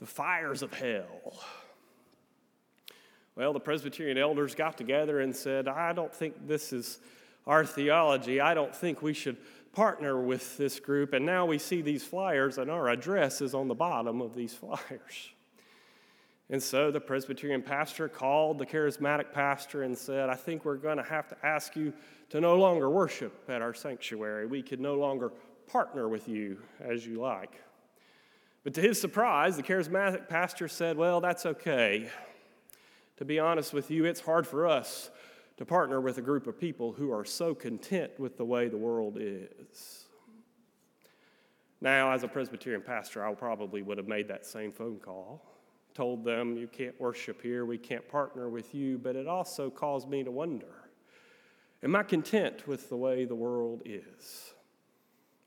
the 0.01 0.05
fires 0.05 0.61
of 0.61 0.73
hell. 0.73 1.39
Well, 3.37 3.53
the 3.53 3.61
Presbyterian 3.61 4.17
elders 4.17 4.55
got 4.55 4.77
together 4.77 5.21
and 5.21 5.33
said, 5.33 5.69
I 5.69 5.93
don't 5.93 6.13
think 6.13 6.49
this 6.49 6.73
is 6.73 6.99
our 7.47 7.65
theology, 7.65 8.41
I 8.41 8.53
don't 8.55 8.75
think 8.75 9.01
we 9.01 9.13
should 9.13 9.37
partner 9.75 10.19
with 10.19 10.57
this 10.57 10.79
group. 10.79 11.13
And 11.13 11.25
now 11.25 11.45
we 11.45 11.59
see 11.59 11.81
these 11.81 12.03
flyers, 12.03 12.57
and 12.57 12.71
our 12.71 12.89
address 12.89 13.41
is 13.41 13.53
on 13.53 13.67
the 13.67 13.75
bottom 13.75 14.21
of 14.21 14.33
these 14.33 14.53
flyers. 14.55 15.29
And 16.49 16.61
so 16.61 16.91
the 16.91 17.01
Presbyterian 17.01 17.61
pastor 17.61 18.07
called 18.07 18.59
the 18.59 18.65
charismatic 18.65 19.31
pastor 19.31 19.83
and 19.83 19.97
said, 19.97 20.29
I 20.29 20.35
think 20.35 20.63
we're 20.63 20.77
going 20.77 20.97
to 20.97 21.03
have 21.03 21.27
to 21.29 21.37
ask 21.43 21.75
you 21.75 21.91
to 22.29 22.39
no 22.39 22.55
longer 22.55 22.89
worship 22.89 23.33
at 23.49 23.61
our 23.61 23.73
sanctuary. 23.73 24.45
We 24.45 24.61
can 24.61 24.81
no 24.81 24.95
longer 24.95 25.31
partner 25.67 26.07
with 26.07 26.27
you 26.27 26.59
as 26.79 27.05
you 27.05 27.19
like. 27.19 27.59
But 28.63 28.75
to 28.75 28.81
his 28.81 28.99
surprise, 29.01 29.57
the 29.57 29.63
charismatic 29.63 30.29
pastor 30.29 30.67
said, 30.67 30.97
Well, 30.97 31.19
that's 31.19 31.45
okay. 31.45 32.09
To 33.17 33.25
be 33.25 33.39
honest 33.39 33.73
with 33.73 33.89
you, 33.89 34.05
it's 34.05 34.19
hard 34.19 34.45
for 34.45 34.67
us 34.67 35.09
to 35.57 35.65
partner 35.65 36.01
with 36.01 36.17
a 36.17 36.21
group 36.21 36.47
of 36.47 36.59
people 36.59 36.91
who 36.91 37.11
are 37.11 37.25
so 37.25 37.55
content 37.55 38.11
with 38.19 38.37
the 38.37 38.45
way 38.45 38.67
the 38.67 38.77
world 38.77 39.17
is. 39.19 40.05
Now, 41.81 42.11
as 42.11 42.23
a 42.23 42.27
Presbyterian 42.27 42.81
pastor, 42.81 43.25
I 43.25 43.33
probably 43.33 43.81
would 43.81 43.97
have 43.97 44.07
made 44.07 44.27
that 44.27 44.45
same 44.45 44.71
phone 44.71 44.97
call, 44.97 45.45
told 45.93 46.23
them, 46.23 46.57
You 46.57 46.67
can't 46.67 46.99
worship 46.99 47.41
here, 47.41 47.65
we 47.65 47.77
can't 47.77 48.07
partner 48.09 48.49
with 48.49 48.73
you, 48.73 48.97
but 48.97 49.15
it 49.15 49.27
also 49.27 49.69
caused 49.69 50.09
me 50.09 50.23
to 50.23 50.31
wonder 50.31 50.89
Am 51.83 51.95
I 51.95 52.03
content 52.03 52.67
with 52.67 52.89
the 52.89 52.97
way 52.97 53.25
the 53.25 53.35
world 53.35 53.81
is? 53.85 54.53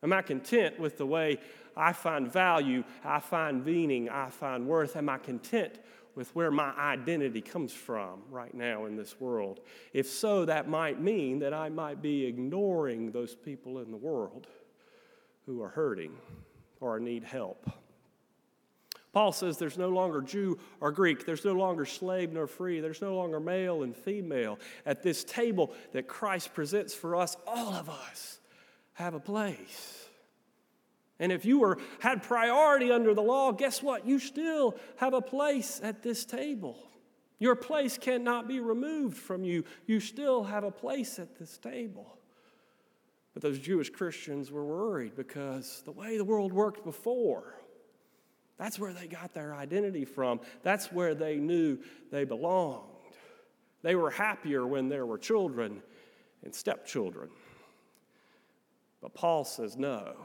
Am 0.02 0.12
I 0.12 0.22
content 0.22 0.78
with 0.78 0.96
the 0.96 1.06
way 1.06 1.38
I 1.76 1.92
find 1.92 2.30
value, 2.30 2.84
I 3.04 3.18
find 3.18 3.64
meaning, 3.64 4.08
I 4.08 4.30
find 4.30 4.66
worth? 4.66 4.96
Am 4.96 5.08
I 5.08 5.18
content 5.18 5.78
with 6.18 6.34
where 6.34 6.50
my 6.50 6.72
identity 6.76 7.40
comes 7.40 7.72
from 7.72 8.22
right 8.28 8.52
now 8.52 8.86
in 8.86 8.96
this 8.96 9.20
world? 9.20 9.60
If 9.92 10.08
so, 10.08 10.44
that 10.46 10.68
might 10.68 11.00
mean 11.00 11.38
that 11.38 11.54
I 11.54 11.68
might 11.68 12.02
be 12.02 12.26
ignoring 12.26 13.12
those 13.12 13.36
people 13.36 13.78
in 13.78 13.92
the 13.92 13.96
world 13.96 14.48
who 15.46 15.62
are 15.62 15.68
hurting 15.68 16.10
or 16.80 16.98
need 16.98 17.22
help. 17.22 17.70
Paul 19.12 19.30
says 19.30 19.58
there's 19.58 19.78
no 19.78 19.90
longer 19.90 20.20
Jew 20.20 20.58
or 20.80 20.90
Greek, 20.90 21.24
there's 21.24 21.44
no 21.44 21.52
longer 21.52 21.84
slave 21.84 22.32
nor 22.32 22.48
free, 22.48 22.80
there's 22.80 23.00
no 23.00 23.14
longer 23.14 23.38
male 23.38 23.84
and 23.84 23.96
female. 23.96 24.58
At 24.84 25.04
this 25.04 25.22
table 25.22 25.72
that 25.92 26.08
Christ 26.08 26.52
presents 26.52 26.94
for 26.94 27.14
us, 27.14 27.36
all 27.46 27.74
of 27.74 27.88
us 27.88 28.40
have 28.94 29.14
a 29.14 29.20
place. 29.20 30.07
And 31.20 31.32
if 31.32 31.44
you 31.44 31.60
were 31.60 31.78
had 32.00 32.22
priority 32.22 32.92
under 32.92 33.14
the 33.14 33.22
law, 33.22 33.52
guess 33.52 33.82
what? 33.82 34.06
You 34.06 34.18
still 34.18 34.76
have 34.96 35.14
a 35.14 35.20
place 35.20 35.80
at 35.82 36.02
this 36.02 36.24
table. 36.24 36.78
Your 37.40 37.54
place 37.54 37.98
cannot 37.98 38.48
be 38.48 38.60
removed 38.60 39.16
from 39.16 39.44
you. 39.44 39.64
You 39.86 40.00
still 40.00 40.44
have 40.44 40.64
a 40.64 40.70
place 40.70 41.18
at 41.18 41.38
this 41.38 41.58
table. 41.58 42.18
But 43.34 43.42
those 43.42 43.58
Jewish 43.58 43.90
Christians 43.90 44.50
were 44.50 44.64
worried 44.64 45.14
because 45.14 45.82
the 45.84 45.92
way 45.92 46.16
the 46.16 46.24
world 46.24 46.52
worked 46.52 46.84
before, 46.84 47.54
that's 48.56 48.78
where 48.78 48.92
they 48.92 49.06
got 49.06 49.34
their 49.34 49.54
identity 49.54 50.04
from. 50.04 50.40
That's 50.62 50.90
where 50.90 51.14
they 51.14 51.36
knew 51.36 51.78
they 52.10 52.24
belonged. 52.24 52.82
They 53.82 53.94
were 53.94 54.10
happier 54.10 54.66
when 54.66 54.88
there 54.88 55.06
were 55.06 55.18
children 55.18 55.82
and 56.42 56.52
stepchildren. 56.52 57.30
But 59.00 59.14
Paul 59.14 59.44
says, 59.44 59.76
no, 59.76 60.16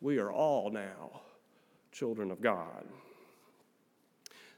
we 0.00 0.18
are 0.18 0.30
all 0.30 0.70
now 0.70 1.20
children 1.92 2.30
of 2.30 2.40
God. 2.40 2.84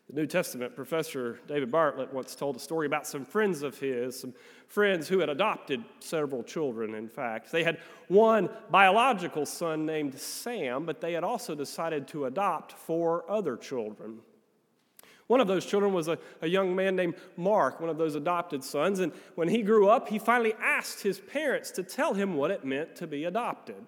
The 0.09 0.17
New 0.17 0.27
Testament 0.27 0.75
professor 0.75 1.39
David 1.47 1.71
Bartlett 1.71 2.13
once 2.13 2.35
told 2.35 2.57
a 2.57 2.59
story 2.59 2.87
about 2.87 3.07
some 3.07 3.25
friends 3.25 3.63
of 3.63 3.79
his, 3.79 4.19
some 4.19 4.35
friends 4.67 5.07
who 5.07 5.21
had 5.21 5.29
adopted 5.29 5.85
several 6.01 6.43
children, 6.43 6.95
in 6.97 7.09
fact. 7.09 7.53
They 7.53 7.63
had 7.63 7.79
one 8.09 8.51
biological 8.71 9.47
son 9.47 9.87
named 9.87 10.19
Sam, 10.19 10.85
but 10.85 11.01
they 11.01 11.13
had 11.13 11.23
also 11.23 11.55
decided 11.55 12.09
to 12.09 12.25
adopt 12.25 12.73
four 12.73 13.25
other 13.31 13.57
children. 13.57 14.19
One 15.29 15.41
of 15.41 15.47
those 15.47 15.65
children 15.65 15.93
was 15.93 16.09
a, 16.09 16.19
a 16.43 16.49
young 16.49 16.75
man 16.75 16.97
named 16.97 17.15
Mark, 17.37 17.79
one 17.79 17.89
of 17.89 17.97
those 17.97 18.17
adopted 18.17 18.65
sons, 18.65 18.99
and 18.99 19.13
when 19.37 19.47
he 19.47 19.63
grew 19.63 19.89
up, 19.89 20.09
he 20.09 20.19
finally 20.19 20.55
asked 20.61 21.03
his 21.03 21.21
parents 21.21 21.71
to 21.73 21.85
tell 21.85 22.15
him 22.15 22.35
what 22.35 22.51
it 22.51 22.65
meant 22.65 22.97
to 22.97 23.07
be 23.07 23.27
adopted. 23.27 23.87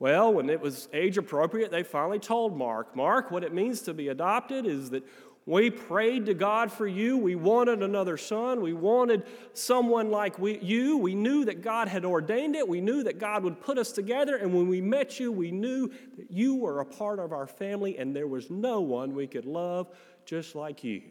Well, 0.00 0.32
when 0.32 0.48
it 0.48 0.60
was 0.60 0.88
age 0.94 1.18
appropriate, 1.18 1.70
they 1.70 1.82
finally 1.82 2.18
told 2.18 2.56
Mark, 2.56 2.96
Mark, 2.96 3.30
what 3.30 3.44
it 3.44 3.52
means 3.52 3.82
to 3.82 3.92
be 3.92 4.08
adopted 4.08 4.64
is 4.64 4.90
that 4.90 5.06
we 5.44 5.70
prayed 5.70 6.26
to 6.26 6.34
God 6.34 6.72
for 6.72 6.86
you. 6.86 7.18
We 7.18 7.34
wanted 7.34 7.82
another 7.82 8.16
son. 8.16 8.62
We 8.62 8.72
wanted 8.72 9.24
someone 9.52 10.10
like 10.10 10.38
we, 10.38 10.58
you. 10.60 10.96
We 10.96 11.14
knew 11.14 11.44
that 11.44 11.60
God 11.60 11.88
had 11.88 12.06
ordained 12.06 12.56
it. 12.56 12.66
We 12.66 12.80
knew 12.80 13.02
that 13.02 13.18
God 13.18 13.44
would 13.44 13.60
put 13.60 13.76
us 13.76 13.92
together. 13.92 14.36
And 14.36 14.54
when 14.54 14.68
we 14.68 14.80
met 14.80 15.20
you, 15.20 15.32
we 15.32 15.50
knew 15.50 15.88
that 16.16 16.30
you 16.30 16.54
were 16.54 16.80
a 16.80 16.86
part 16.86 17.18
of 17.18 17.32
our 17.32 17.46
family 17.46 17.98
and 17.98 18.16
there 18.16 18.26
was 18.26 18.48
no 18.48 18.80
one 18.80 19.14
we 19.14 19.26
could 19.26 19.44
love 19.44 19.88
just 20.24 20.54
like 20.54 20.82
you. 20.82 21.02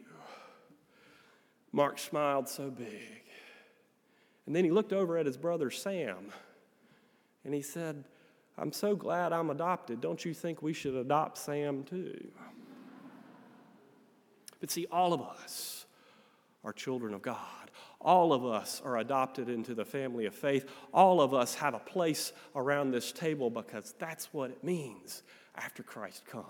Mark 1.70 2.00
smiled 2.00 2.48
so 2.48 2.70
big. 2.70 3.22
And 4.46 4.56
then 4.56 4.64
he 4.64 4.70
looked 4.72 4.92
over 4.92 5.16
at 5.16 5.26
his 5.26 5.36
brother 5.36 5.70
Sam 5.70 6.32
and 7.44 7.54
he 7.54 7.62
said, 7.62 8.04
I'm 8.60 8.72
so 8.72 8.94
glad 8.94 9.32
I'm 9.32 9.48
adopted. 9.48 10.02
Don't 10.02 10.22
you 10.22 10.34
think 10.34 10.62
we 10.62 10.74
should 10.74 10.94
adopt 10.94 11.38
Sam 11.38 11.82
too? 11.82 12.28
But 14.60 14.70
see, 14.70 14.86
all 14.92 15.14
of 15.14 15.22
us 15.22 15.86
are 16.62 16.72
children 16.72 17.14
of 17.14 17.22
God. 17.22 17.38
All 18.02 18.34
of 18.34 18.44
us 18.44 18.82
are 18.84 18.98
adopted 18.98 19.48
into 19.48 19.74
the 19.74 19.86
family 19.86 20.26
of 20.26 20.34
faith. 20.34 20.68
All 20.92 21.22
of 21.22 21.32
us 21.32 21.54
have 21.54 21.72
a 21.72 21.78
place 21.78 22.32
around 22.54 22.90
this 22.90 23.12
table 23.12 23.48
because 23.48 23.94
that's 23.98 24.32
what 24.32 24.50
it 24.50 24.62
means 24.62 25.22
after 25.56 25.82
Christ 25.82 26.26
comes. 26.26 26.46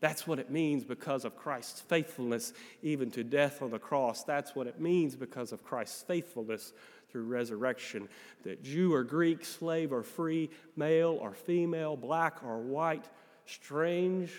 That's 0.00 0.26
what 0.26 0.38
it 0.38 0.50
means 0.50 0.84
because 0.84 1.24
of 1.24 1.36
Christ's 1.36 1.80
faithfulness, 1.80 2.52
even 2.82 3.10
to 3.12 3.22
death 3.22 3.62
on 3.62 3.70
the 3.70 3.78
cross. 3.78 4.24
That's 4.24 4.54
what 4.54 4.66
it 4.66 4.80
means 4.80 5.14
because 5.14 5.52
of 5.52 5.64
Christ's 5.64 6.02
faithfulness 6.02 6.72
through 7.12 7.24
resurrection. 7.24 8.08
That 8.44 8.62
Jew 8.62 8.92
or 8.94 9.04
Greek, 9.04 9.44
slave 9.44 9.92
or 9.92 10.02
free, 10.02 10.50
male 10.74 11.18
or 11.20 11.34
female, 11.34 11.96
black 11.96 12.42
or 12.42 12.58
white, 12.58 13.04
strange 13.46 14.32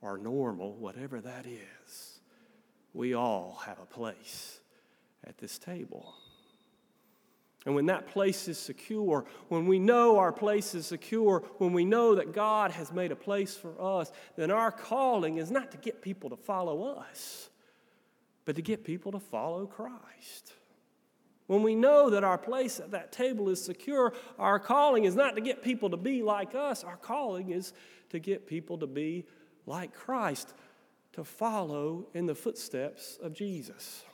or 0.00 0.18
normal, 0.18 0.74
whatever 0.74 1.20
that 1.20 1.46
is, 1.46 2.20
we 2.92 3.14
all 3.14 3.60
have 3.64 3.78
a 3.80 3.86
place 3.86 4.60
at 5.26 5.38
this 5.38 5.58
table. 5.58 6.14
And 7.64 7.76
when 7.76 7.86
that 7.86 8.08
place 8.08 8.48
is 8.48 8.58
secure, 8.58 9.24
when 9.48 9.66
we 9.66 9.78
know 9.78 10.18
our 10.18 10.32
place 10.32 10.74
is 10.74 10.84
secure, 10.84 11.44
when 11.58 11.72
we 11.72 11.84
know 11.84 12.16
that 12.16 12.32
God 12.32 12.72
has 12.72 12.92
made 12.92 13.12
a 13.12 13.16
place 13.16 13.56
for 13.56 13.80
us, 13.80 14.10
then 14.36 14.50
our 14.50 14.72
calling 14.72 15.36
is 15.36 15.50
not 15.50 15.70
to 15.70 15.76
get 15.78 16.02
people 16.02 16.30
to 16.30 16.36
follow 16.36 16.82
us, 16.82 17.50
but 18.44 18.56
to 18.56 18.62
get 18.62 18.82
people 18.82 19.12
to 19.12 19.20
follow 19.20 19.66
Christ. 19.66 20.52
When 21.46 21.62
we 21.62 21.74
know 21.74 22.10
that 22.10 22.24
our 22.24 22.38
place 22.38 22.80
at 22.80 22.92
that 22.92 23.12
table 23.12 23.48
is 23.48 23.62
secure, 23.62 24.12
our 24.38 24.58
calling 24.58 25.04
is 25.04 25.14
not 25.14 25.34
to 25.34 25.40
get 25.40 25.62
people 25.62 25.90
to 25.90 25.96
be 25.96 26.22
like 26.22 26.54
us, 26.54 26.84
our 26.84 26.96
calling 26.96 27.50
is 27.50 27.72
to 28.10 28.18
get 28.18 28.46
people 28.46 28.78
to 28.78 28.86
be 28.86 29.26
like 29.66 29.92
Christ, 29.92 30.54
to 31.12 31.24
follow 31.24 32.06
in 32.14 32.26
the 32.26 32.34
footsteps 32.34 33.18
of 33.22 33.34
Jesus. 33.34 34.04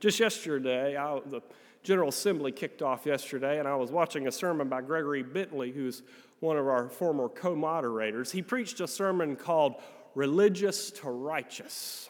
Just 0.00 0.18
yesterday, 0.18 0.96
I, 0.96 1.20
the 1.26 1.42
General 1.82 2.08
Assembly 2.08 2.52
kicked 2.52 2.82
off 2.82 3.06
yesterday, 3.06 3.58
and 3.58 3.68
I 3.68 3.76
was 3.76 3.90
watching 3.90 4.26
a 4.26 4.32
sermon 4.32 4.68
by 4.68 4.80
Gregory 4.80 5.22
Bentley, 5.22 5.72
who's 5.72 6.02
one 6.40 6.56
of 6.56 6.66
our 6.66 6.88
former 6.88 7.28
co 7.28 7.54
moderators. 7.54 8.32
He 8.32 8.42
preached 8.42 8.80
a 8.80 8.88
sermon 8.88 9.36
called 9.36 9.76
Religious 10.14 10.90
to 10.92 11.10
Righteous. 11.10 12.08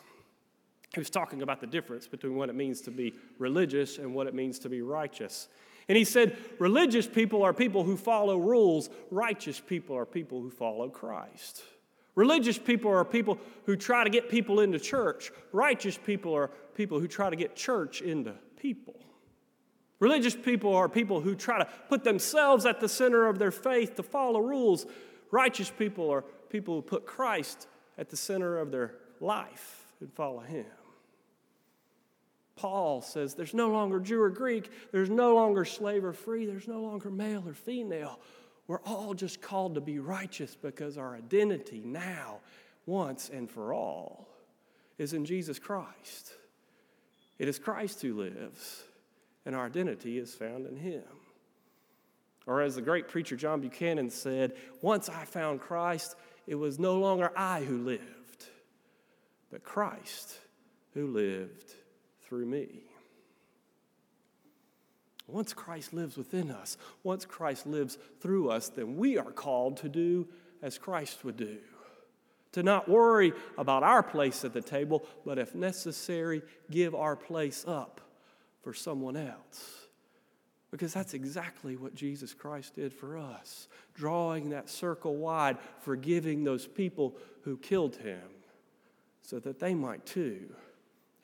He 0.92 1.00
was 1.00 1.10
talking 1.10 1.42
about 1.42 1.60
the 1.60 1.66
difference 1.66 2.08
between 2.08 2.34
what 2.34 2.48
it 2.48 2.54
means 2.54 2.80
to 2.82 2.90
be 2.90 3.14
religious 3.38 3.98
and 3.98 4.12
what 4.14 4.26
it 4.26 4.34
means 4.34 4.58
to 4.60 4.68
be 4.68 4.82
righteous. 4.82 5.48
And 5.88 5.96
he 5.96 6.04
said, 6.04 6.36
Religious 6.58 7.06
people 7.06 7.42
are 7.42 7.52
people 7.52 7.84
who 7.84 7.96
follow 7.96 8.38
rules, 8.38 8.90
righteous 9.10 9.60
people 9.60 9.96
are 9.96 10.06
people 10.06 10.40
who 10.40 10.50
follow 10.50 10.88
Christ. 10.88 11.62
Religious 12.16 12.58
people 12.58 12.90
are 12.90 13.04
people 13.04 13.38
who 13.66 13.76
try 13.76 14.02
to 14.02 14.10
get 14.10 14.28
people 14.28 14.60
into 14.60 14.78
church. 14.78 15.30
Righteous 15.52 15.96
people 15.96 16.34
are 16.34 16.48
people 16.74 16.98
who 16.98 17.06
try 17.06 17.30
to 17.30 17.36
get 17.36 17.54
church 17.54 18.02
into 18.02 18.34
people. 18.56 19.00
Religious 20.00 20.34
people 20.34 20.74
are 20.74 20.88
people 20.88 21.20
who 21.20 21.34
try 21.34 21.58
to 21.58 21.68
put 21.88 22.04
themselves 22.04 22.66
at 22.66 22.80
the 22.80 22.88
center 22.88 23.28
of 23.28 23.38
their 23.38 23.50
faith 23.50 23.94
to 23.96 24.02
follow 24.02 24.40
rules. 24.40 24.86
Righteous 25.30 25.70
people 25.70 26.10
are 26.10 26.22
people 26.48 26.74
who 26.74 26.82
put 26.82 27.06
Christ 27.06 27.68
at 27.96 28.08
the 28.08 28.16
center 28.16 28.58
of 28.58 28.70
their 28.70 28.94
life 29.20 29.92
and 30.00 30.12
follow 30.12 30.40
Him. 30.40 30.66
Paul 32.60 33.00
says 33.00 33.34
there's 33.34 33.54
no 33.54 33.70
longer 33.70 34.00
Jew 34.00 34.20
or 34.20 34.28
Greek, 34.28 34.70
there's 34.92 35.08
no 35.08 35.34
longer 35.34 35.64
slave 35.64 36.04
or 36.04 36.12
free, 36.12 36.44
there's 36.44 36.68
no 36.68 36.82
longer 36.82 37.10
male 37.10 37.42
or 37.46 37.54
female. 37.54 38.20
We're 38.66 38.82
all 38.82 39.14
just 39.14 39.40
called 39.40 39.76
to 39.76 39.80
be 39.80 39.98
righteous 39.98 40.54
because 40.60 40.98
our 40.98 41.16
identity 41.16 41.82
now, 41.82 42.40
once 42.84 43.30
and 43.30 43.50
for 43.50 43.72
all, 43.72 44.28
is 44.98 45.14
in 45.14 45.24
Jesus 45.24 45.58
Christ. 45.58 46.34
It 47.38 47.48
is 47.48 47.58
Christ 47.58 48.02
who 48.02 48.12
lives 48.14 48.82
and 49.46 49.56
our 49.56 49.64
identity 49.64 50.18
is 50.18 50.34
found 50.34 50.66
in 50.66 50.76
Him. 50.76 51.02
Or, 52.46 52.60
as 52.60 52.74
the 52.74 52.82
great 52.82 53.08
preacher 53.08 53.36
John 53.36 53.62
Buchanan 53.62 54.10
said, 54.10 54.52
once 54.82 55.08
I 55.08 55.24
found 55.24 55.60
Christ, 55.60 56.14
it 56.46 56.56
was 56.56 56.78
no 56.78 56.98
longer 56.98 57.32
I 57.34 57.64
who 57.64 57.78
lived, 57.78 58.44
but 59.50 59.64
Christ 59.64 60.36
who 60.92 61.06
lived 61.06 61.74
through 62.30 62.46
me. 62.46 62.84
Once 65.26 65.52
Christ 65.52 65.92
lives 65.92 66.16
within 66.16 66.50
us, 66.50 66.78
once 67.02 67.24
Christ 67.24 67.66
lives 67.66 67.98
through 68.20 68.50
us, 68.50 68.68
then 68.68 68.96
we 68.96 69.18
are 69.18 69.30
called 69.30 69.76
to 69.78 69.88
do 69.88 70.26
as 70.62 70.78
Christ 70.78 71.24
would 71.24 71.36
do. 71.36 71.58
To 72.52 72.62
not 72.62 72.88
worry 72.88 73.32
about 73.58 73.82
our 73.82 74.02
place 74.02 74.44
at 74.44 74.52
the 74.52 74.60
table, 74.60 75.04
but 75.24 75.38
if 75.38 75.54
necessary, 75.54 76.42
give 76.70 76.94
our 76.94 77.14
place 77.14 77.64
up 77.66 78.00
for 78.62 78.74
someone 78.74 79.16
else. 79.16 79.86
Because 80.70 80.92
that's 80.92 81.14
exactly 81.14 81.76
what 81.76 81.94
Jesus 81.94 82.32
Christ 82.32 82.76
did 82.76 82.92
for 82.92 83.18
us, 83.18 83.68
drawing 83.94 84.50
that 84.50 84.68
circle 84.68 85.16
wide, 85.16 85.58
forgiving 85.80 86.44
those 86.44 86.66
people 86.66 87.16
who 87.42 87.56
killed 87.56 87.96
him, 87.96 88.22
so 89.22 89.38
that 89.40 89.60
they 89.60 89.74
might 89.74 90.06
too 90.06 90.54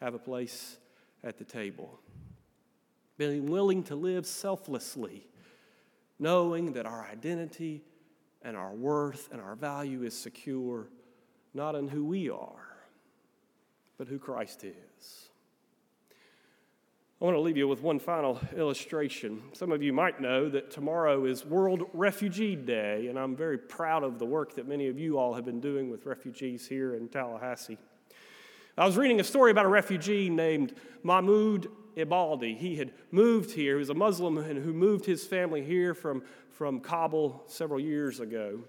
have 0.00 0.14
a 0.14 0.18
place 0.18 0.78
at 1.24 1.38
the 1.38 1.44
table. 1.44 2.00
Being 3.18 3.46
willing 3.46 3.82
to 3.84 3.94
live 3.94 4.26
selflessly, 4.26 5.26
knowing 6.18 6.72
that 6.74 6.86
our 6.86 7.06
identity 7.06 7.82
and 8.42 8.56
our 8.56 8.72
worth 8.72 9.28
and 9.32 9.40
our 9.40 9.54
value 9.54 10.02
is 10.02 10.16
secure 10.16 10.88
not 11.54 11.74
in 11.74 11.88
who 11.88 12.04
we 12.04 12.28
are, 12.28 12.76
but 13.96 14.06
who 14.06 14.18
Christ 14.18 14.64
is. 14.64 15.30
I 17.20 17.24
want 17.24 17.34
to 17.34 17.40
leave 17.40 17.56
you 17.56 17.66
with 17.66 17.82
one 17.82 17.98
final 17.98 18.38
illustration. 18.54 19.42
Some 19.54 19.72
of 19.72 19.82
you 19.82 19.90
might 19.90 20.20
know 20.20 20.50
that 20.50 20.70
tomorrow 20.70 21.24
is 21.24 21.46
World 21.46 21.84
Refugee 21.94 22.56
Day, 22.56 23.06
and 23.06 23.18
I'm 23.18 23.34
very 23.34 23.56
proud 23.56 24.04
of 24.04 24.18
the 24.18 24.26
work 24.26 24.54
that 24.56 24.68
many 24.68 24.88
of 24.88 24.98
you 24.98 25.16
all 25.16 25.32
have 25.32 25.46
been 25.46 25.60
doing 25.60 25.90
with 25.90 26.04
refugees 26.04 26.68
here 26.68 26.94
in 26.94 27.08
Tallahassee. 27.08 27.78
I 28.78 28.84
was 28.84 28.98
reading 28.98 29.20
a 29.20 29.24
story 29.24 29.50
about 29.50 29.64
a 29.64 29.68
refugee 29.68 30.28
named 30.28 30.74
Mahmoud 31.02 31.68
Ibaldi. 31.96 32.56
He 32.56 32.76
had 32.76 32.92
moved 33.10 33.52
here. 33.52 33.76
He 33.76 33.78
was 33.78 33.88
a 33.88 33.94
Muslim 33.94 34.36
and 34.36 34.62
who 34.62 34.74
moved 34.74 35.06
his 35.06 35.24
family 35.24 35.64
here 35.64 35.94
from, 35.94 36.22
from 36.50 36.80
Kabul 36.80 37.42
several 37.46 37.80
years 37.80 38.20
ago. 38.20 38.60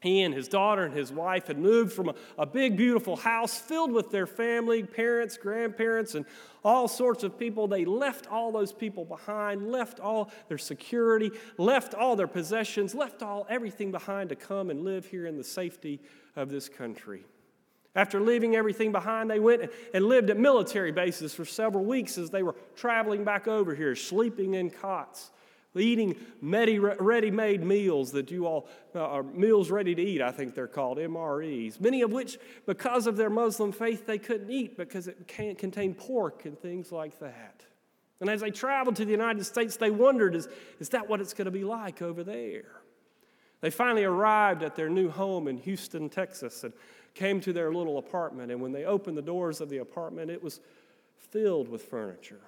He 0.00 0.20
and 0.20 0.34
his 0.34 0.48
daughter 0.48 0.84
and 0.84 0.92
his 0.92 1.10
wife 1.12 1.46
had 1.46 1.58
moved 1.58 1.94
from 1.94 2.10
a, 2.10 2.14
a, 2.36 2.44
big, 2.44 2.76
beautiful 2.76 3.16
house 3.16 3.58
filled 3.58 3.92
with 3.92 4.10
their 4.10 4.26
family, 4.26 4.82
parents, 4.82 5.38
grandparents, 5.38 6.14
and 6.14 6.26
all 6.62 6.86
sorts 6.86 7.22
of 7.22 7.38
people. 7.38 7.68
They 7.68 7.86
left 7.86 8.26
all 8.26 8.52
those 8.52 8.72
people 8.72 9.06
behind, 9.06 9.70
left 9.70 9.98
all 9.98 10.30
their 10.48 10.58
security, 10.58 11.30
left 11.56 11.94
all 11.94 12.16
their 12.16 12.26
possessions, 12.26 12.94
left 12.94 13.22
all 13.22 13.46
everything 13.48 13.92
behind 13.92 14.28
to 14.28 14.36
come 14.36 14.68
and 14.68 14.82
live 14.84 15.06
here 15.06 15.26
in 15.26 15.38
the 15.38 15.44
safety 15.44 16.00
of 16.36 16.50
this 16.50 16.68
country. 16.68 17.24
After 17.94 18.20
leaving 18.20 18.56
everything 18.56 18.90
behind, 18.90 19.30
they 19.30 19.40
went 19.40 19.70
and 19.92 20.06
lived 20.06 20.30
at 20.30 20.38
military 20.38 20.92
bases 20.92 21.34
for 21.34 21.44
several 21.44 21.84
weeks 21.84 22.16
as 22.16 22.30
they 22.30 22.42
were 22.42 22.54
traveling 22.74 23.22
back 23.22 23.46
over 23.46 23.74
here, 23.74 23.94
sleeping 23.94 24.54
in 24.54 24.70
cots 24.70 25.30
eating 25.80 26.16
ready 26.40 27.30
made 27.30 27.64
meals 27.64 28.12
that 28.12 28.30
you 28.30 28.46
all 28.46 28.68
uh, 28.94 29.00
are 29.00 29.22
meals 29.22 29.70
ready 29.70 29.94
to 29.94 30.02
eat, 30.02 30.20
I 30.20 30.30
think 30.30 30.54
they're 30.54 30.66
called, 30.66 30.98
MREs, 30.98 31.80
many 31.80 32.02
of 32.02 32.12
which, 32.12 32.38
because 32.66 33.06
of 33.06 33.16
their 33.16 33.30
Muslim 33.30 33.72
faith, 33.72 34.06
they 34.06 34.18
couldn't 34.18 34.50
eat 34.50 34.76
because 34.76 35.08
it 35.08 35.26
can't 35.26 35.56
contain 35.56 35.94
pork 35.94 36.44
and 36.44 36.58
things 36.58 36.92
like 36.92 37.18
that. 37.20 37.64
And 38.20 38.28
as 38.28 38.42
they 38.42 38.50
traveled 38.50 38.96
to 38.96 39.04
the 39.04 39.10
United 39.10 39.44
States, 39.44 39.76
they 39.76 39.90
wondered 39.90 40.34
is, 40.34 40.48
is 40.78 40.90
that 40.90 41.08
what 41.08 41.20
it's 41.20 41.34
going 41.34 41.46
to 41.46 41.50
be 41.50 41.64
like 41.64 42.02
over 42.02 42.22
there? 42.22 42.82
They 43.62 43.70
finally 43.70 44.04
arrived 44.04 44.62
at 44.62 44.76
their 44.76 44.88
new 44.88 45.08
home 45.08 45.48
in 45.48 45.56
Houston, 45.58 46.08
Texas, 46.08 46.64
and 46.64 46.72
came 47.14 47.40
to 47.40 47.52
their 47.52 47.72
little 47.72 47.98
apartment. 47.98 48.50
And 48.50 48.60
when 48.60 48.72
they 48.72 48.84
opened 48.84 49.16
the 49.16 49.22
doors 49.22 49.60
of 49.60 49.68
the 49.68 49.78
apartment, 49.78 50.30
it 50.30 50.42
was 50.42 50.60
filled 51.30 51.68
with 51.68 51.82
furniture. 51.82 52.40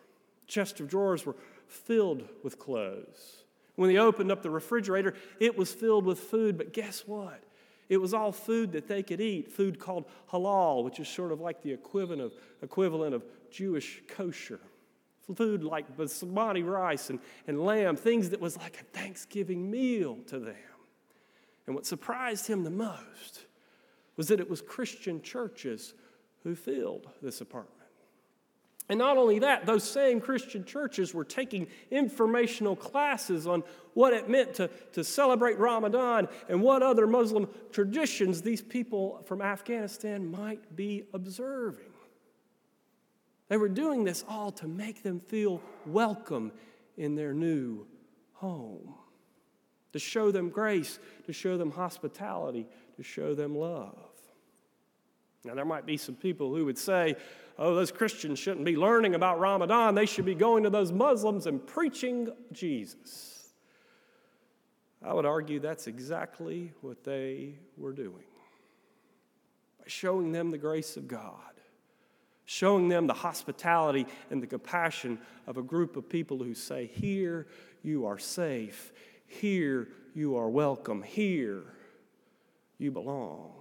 Chest 0.47 0.81
of 0.81 0.89
drawers 0.89 1.25
were 1.25 1.37
filled 1.67 2.29
with 2.43 2.59
clothes. 2.59 3.45
When 3.77 3.93
they 3.93 3.99
opened 3.99 4.31
up 4.31 4.43
the 4.43 4.51
refrigerator, 4.51 5.15
it 5.41 5.57
was 5.57 5.73
filled 5.73 6.05
with 6.05 6.21
food, 6.21 6.57
but 6.57 6.73
guess 6.73 7.05
what? 7.07 7.43
It 7.89 7.99
was 7.99 8.15
all 8.15 8.33
food 8.33 8.73
that 8.73 8.89
they 8.89 9.03
could 9.03 9.21
eat, 9.21 9.51
food 9.51 9.79
called 9.79 10.05
halal, 10.31 10.85
which 10.85 11.01
is 11.01 11.09
sort 11.09 11.33
of 11.33 11.41
like 11.41 11.63
the 11.63 11.73
equivalent 11.73 12.23
of, 12.23 12.33
equivalent 12.63 13.15
of 13.15 13.25
Jewish 13.51 14.03
kosher. 14.09 14.61
Food 15.35 15.65
like 15.65 15.97
basmati 15.97 16.65
rice 16.65 17.11
and, 17.11 17.19
and 17.47 17.61
lamb, 17.65 17.97
things 17.97 18.31
that 18.31 18.41
was 18.41 18.57
like 18.57 18.81
a 18.81 18.99
Thanksgiving 18.99 19.71
meal 19.71 20.19
to 20.27 20.39
them. 20.39 20.55
And 21.67 21.75
what 21.75 21.87
surprised 21.87 22.47
him 22.47 22.63
the 22.63 22.71
most 22.71 23.47
was 24.17 24.29
that 24.29 24.41
it 24.41 24.49
was 24.49 24.61
Christian 24.61 25.23
churches 25.23 25.95
who 26.43 26.55
filled 26.55 27.09
this 27.23 27.41
apartment. 27.41 27.75
And 28.89 28.99
not 28.99 29.17
only 29.17 29.39
that, 29.39 29.65
those 29.65 29.83
same 29.83 30.21
Christian 30.21 30.65
churches 30.65 31.15
were 31.15 31.25
taking 31.25 31.69
informational 31.91 32.77
classes 32.77 33.47
on 33.47 33.63
what 33.95 34.13
it 34.13 34.29
meant 34.29 34.55
to, 34.55 34.69
to 34.93 35.03
celebrate 35.03 35.59
Ramadan 35.59 36.29
and 36.51 36.61
what 36.61 36.83
other 36.83 37.07
Muslim 37.07 37.49
traditions 37.73 38.43
these 38.43 38.61
people 38.61 39.23
from 39.25 39.41
Afghanistan 39.41 40.31
might 40.31 40.77
be 40.77 41.05
observing. 41.15 41.87
They 43.49 43.57
were 43.57 43.71
doing 43.71 44.05
this 44.05 44.23
all 44.29 44.51
to 44.53 44.69
make 44.69 45.03
them 45.03 45.21
feel 45.21 45.63
welcome 45.87 46.53
in 46.99 47.15
their 47.15 47.33
new 47.33 47.87
home, 48.35 48.95
to 49.93 49.99
show 49.99 50.31
them 50.31 50.51
grace, 50.51 50.99
to 51.25 51.33
show 51.33 51.57
them 51.57 51.71
hospitality, 51.71 52.67
to 52.97 53.03
show 53.03 53.35
them 53.35 53.55
love. 53.55 53.97
Now, 55.45 55.55
there 55.55 55.65
might 55.65 55.85
be 55.85 55.97
some 55.97 56.15
people 56.15 56.55
who 56.55 56.65
would 56.65 56.79
say, 56.79 57.17
oh, 57.59 57.75
those 57.75 57.93
Christians 57.93 58.39
shouldn't 58.39 58.65
be 58.65 58.77
learning 58.77 59.15
about 59.15 59.39
Ramadan. 59.39 59.95
They 59.95 60.07
should 60.07 60.25
be 60.25 60.35
going 60.35 60.63
to 60.65 60.71
those 60.71 60.91
Muslims 60.91 61.47
and 61.47 61.65
preaching 61.65 62.31
Jesus. 62.53 63.53
I 65.03 65.13
would 65.13 65.27
argue 65.27 65.61
that's 65.61 65.87
exactly 65.87 66.73
what 66.81 67.05
they 67.05 67.57
were 67.77 67.93
doing 67.93 68.25
by 69.79 69.85
showing 69.87 70.33
them 70.33 70.51
the 70.51 70.57
grace 70.57 70.97
of 70.97 71.07
God, 71.07 71.37
showing 72.47 72.89
them 72.89 73.07
the 73.07 73.13
hospitality 73.13 74.07
and 74.31 74.43
the 74.43 74.47
compassion 74.47 75.19
of 75.47 75.59
a 75.59 75.63
group 75.63 75.97
of 75.99 76.09
people 76.09 76.43
who 76.43 76.55
say, 76.55 76.87
Here 76.87 77.47
you 77.83 78.07
are 78.07 78.19
safe, 78.19 78.95
here 79.27 79.89
you 80.15 80.37
are 80.37 80.49
welcome, 80.49 81.03
here 81.03 81.74
you 82.79 82.91
belong. 82.91 83.53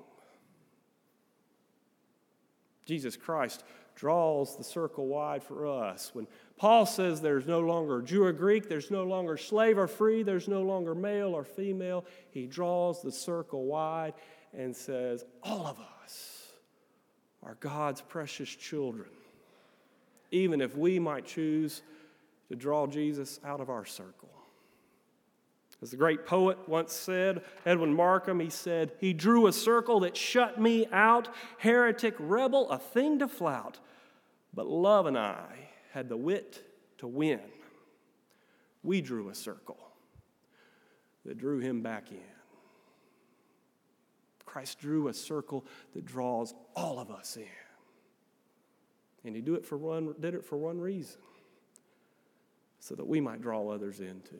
Jesus 2.86 3.16
Christ 3.16 3.64
draws 3.96 4.58
the 4.58 4.64
circle 4.64 5.08
wide 5.08 5.44
for 5.44 5.68
us. 5.68 6.12
When 6.14 6.28
Paul 6.58 6.86
says 6.86 7.22
there's 7.22 7.46
no 7.46 7.60
longer 7.60 8.02
Jew 8.02 8.24
or 8.24 8.34
Greek, 8.34 8.68
there's 8.68 8.92
no 8.92 9.04
longer 9.04 9.38
slave 9.38 9.78
or 9.78 9.88
free, 9.88 10.24
there's 10.24 10.48
no 10.48 10.62
longer 10.62 10.96
male 10.96 11.34
or 11.34 11.44
female, 11.44 12.06
he 12.32 12.46
draws 12.46 13.02
the 13.02 13.12
circle 13.12 13.66
wide 13.66 14.14
and 14.58 14.76
says, 14.76 15.26
All 15.44 15.68
of 15.68 15.78
us 16.04 16.52
are 17.44 17.58
God's 17.60 18.02
precious 18.02 18.50
children, 18.50 19.10
even 20.32 20.62
if 20.62 20.76
we 20.76 21.00
might 21.00 21.26
choose 21.26 21.82
to 22.50 22.56
draw 22.56 22.88
Jesus 22.88 23.40
out 23.46 23.62
of 23.62 23.70
our 23.70 23.86
circle. 23.86 24.30
As 25.84 25.92
the 25.92 25.98
great 25.98 26.26
poet 26.26 26.58
once 26.70 26.94
said, 26.94 27.44
Edwin 27.66 27.94
Markham, 27.94 28.40
he 28.40 28.50
said, 28.50 28.94
He 29.02 29.12
drew 29.12 29.48
a 29.48 29.52
circle 29.52 30.00
that 30.00 30.16
shut 30.16 30.58
me 30.58 30.88
out, 30.94 31.28
heretic, 31.58 32.16
rebel, 32.18 32.70
a 32.70 32.78
thing 32.78 33.20
to 33.20 33.28
flout. 33.28 33.80
But 34.54 34.66
love 34.66 35.08
and 35.08 35.18
I 35.18 35.44
had 35.92 36.08
the 36.08 36.16
wit 36.16 36.64
to 37.00 37.08
win. 37.08 37.42
We 38.82 39.02
drew 39.02 39.28
a 39.28 39.36
circle 39.36 39.78
that 41.26 41.38
drew 41.38 41.60
him 41.60 41.82
back 41.82 42.12
in. 42.12 42.20
Christ 44.46 44.80
drew 44.80 45.10
a 45.10 45.14
circle 45.14 45.66
that 45.96 46.06
draws 46.06 46.54
all 46.78 46.98
of 46.98 47.12
us 47.12 47.36
in. 47.36 47.44
And 49.26 49.36
he 49.36 49.42
did 49.42 49.56
it 49.56 49.66
for 49.66 49.78
one, 49.78 50.16
did 50.18 50.34
it 50.34 50.46
for 50.46 50.56
one 50.56 50.80
reason 50.80 51.20
so 52.80 52.96
that 52.96 53.06
we 53.06 53.20
might 53.20 53.42
draw 53.42 53.68
others 53.70 54.00
in 54.00 54.22
too. 54.22 54.40